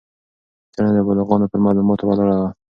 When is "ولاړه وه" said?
2.07-2.49